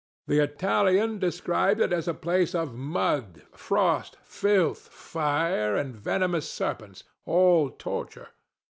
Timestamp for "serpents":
6.49-7.03